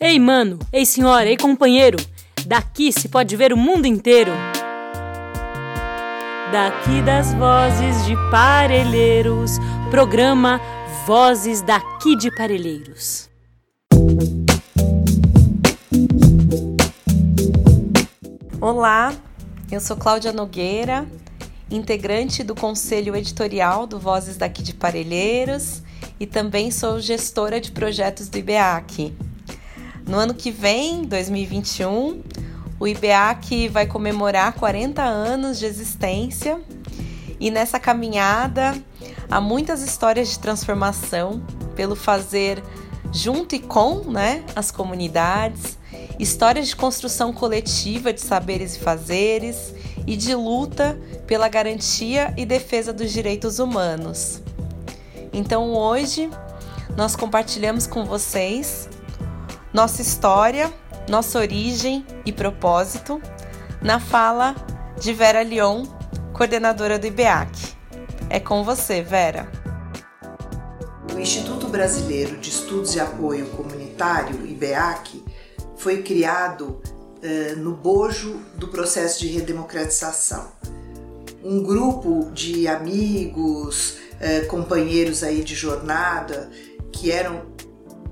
[0.00, 1.98] Ei, mano, ei, senhora, ei, companheiro,
[2.46, 4.30] daqui se pode ver o mundo inteiro.
[6.52, 9.58] Daqui das vozes de Parelheiros,
[9.90, 10.60] programa
[11.04, 13.28] Vozes daqui de Parelheiros.
[18.60, 19.12] Olá,
[19.68, 21.08] eu sou Cláudia Nogueira,
[21.68, 25.82] integrante do conselho editorial do Vozes daqui de Parelheiros
[26.20, 29.12] e também sou gestora de projetos do IBEAC.
[30.08, 32.22] No ano que vem, 2021,
[32.80, 36.58] o IBEAC vai comemorar 40 anos de existência
[37.38, 38.74] e nessa caminhada
[39.30, 41.42] há muitas histórias de transformação
[41.76, 42.62] pelo fazer
[43.12, 45.76] junto e com né, as comunidades,
[46.18, 49.74] histórias de construção coletiva de saberes e fazeres
[50.06, 54.40] e de luta pela garantia e defesa dos direitos humanos.
[55.34, 56.30] Então hoje
[56.96, 58.88] nós compartilhamos com vocês
[59.72, 60.72] nossa história,
[61.08, 63.20] nossa origem e propósito
[63.82, 64.54] na fala
[64.98, 65.84] de Vera Leon,
[66.32, 67.50] coordenadora do IBEAC.
[68.30, 69.50] É com você, Vera.
[71.14, 75.24] O Instituto Brasileiro de Estudos e Apoio Comunitário, IBEAC,
[75.76, 76.80] foi criado
[77.22, 80.52] uh, no bojo do processo de redemocratização.
[81.42, 86.50] Um grupo de amigos, uh, companheiros aí de jornada,
[86.92, 87.57] que eram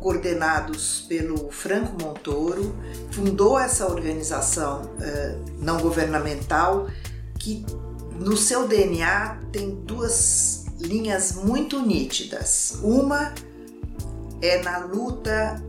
[0.07, 2.77] coordenados pelo Franco Montoro,
[3.11, 6.89] fundou essa organização uh, não governamental
[7.41, 7.67] que
[8.13, 12.79] no seu DNA tem duas linhas muito nítidas.
[12.85, 13.35] Uma
[14.41, 15.61] é na luta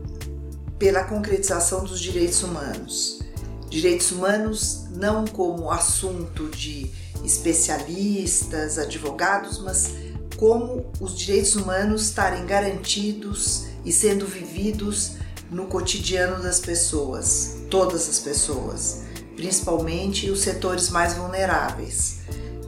[0.78, 3.20] pela concretização dos direitos humanos.
[3.68, 6.88] Direitos humanos não como assunto de
[7.24, 9.94] especialistas, advogados, mas
[10.36, 15.12] como os direitos humanos estarem garantidos e sendo vividos
[15.50, 22.18] no cotidiano das pessoas, todas as pessoas, principalmente os setores mais vulneráveis,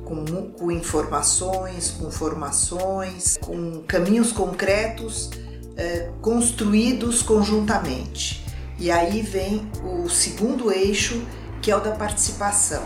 [0.03, 5.29] com, com informações, com formações, com caminhos concretos
[5.77, 8.43] eh, construídos conjuntamente.
[8.79, 11.23] E aí vem o segundo eixo,
[11.61, 12.83] que é o da participação.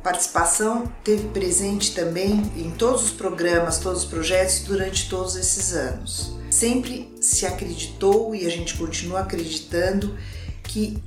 [0.00, 6.37] Participação teve presente também em todos os programas, todos os projetos durante todos esses anos
[6.50, 10.16] sempre se acreditou e a gente continua acreditando
[10.62, 11.02] que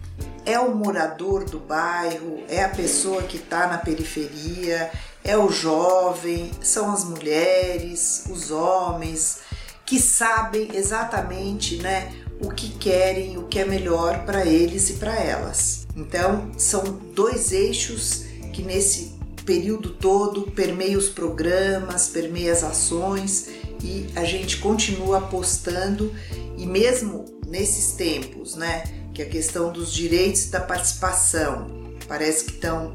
[0.45, 4.91] é o morador do bairro, é a pessoa que está na periferia,
[5.23, 9.39] é o jovem, são as mulheres, os homens
[9.85, 15.13] que sabem exatamente, né, o que querem, o que é melhor para eles e para
[15.13, 15.85] elas.
[15.95, 23.49] Então, são dois eixos que nesse período todo permeia os programas, permeia as ações
[23.83, 26.13] e a gente continua apostando
[26.57, 28.83] e mesmo nesses tempos, né,
[29.13, 31.67] que a questão dos direitos da participação
[32.07, 32.93] parece que estão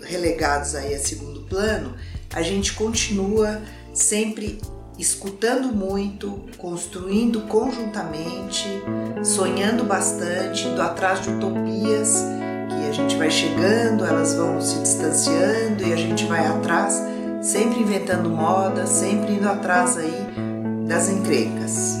[0.00, 1.94] relegados aí a segundo plano,
[2.32, 3.60] a gente continua
[3.94, 4.60] sempre
[4.98, 8.66] escutando muito, construindo conjuntamente,
[9.24, 12.24] sonhando bastante, indo atrás de utopias
[12.68, 17.02] que a gente vai chegando, elas vão se distanciando e a gente vai atrás
[17.42, 20.26] sempre inventando moda, sempre indo atrás aí
[20.86, 22.00] das encrencas.